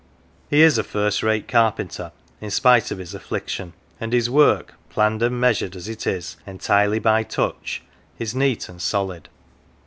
[0.49, 5.21] He is a first rate carpenter in spite of his affliction, and his work, planned
[5.21, 7.83] and measured as it is entirely by touch,
[8.17, 9.29] is neat and solid.